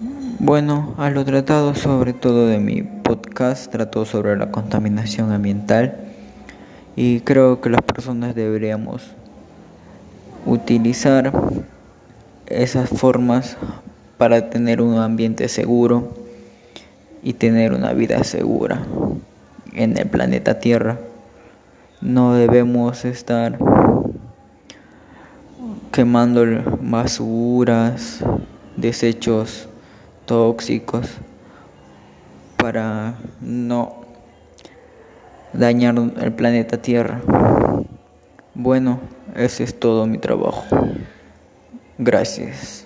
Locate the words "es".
39.64-39.78